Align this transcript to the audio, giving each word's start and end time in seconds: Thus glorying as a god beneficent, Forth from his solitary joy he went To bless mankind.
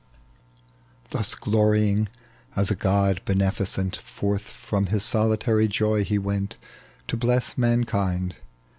Thus 1.11 1.35
glorying 1.35 2.09
as 2.55 2.71
a 2.71 2.75
god 2.75 3.21
beneficent, 3.23 3.95
Forth 3.97 4.41
from 4.41 4.87
his 4.87 5.03
solitary 5.05 5.67
joy 5.67 6.03
he 6.03 6.17
went 6.17 6.57
To 7.09 7.15
bless 7.15 7.55
mankind. 7.55 8.37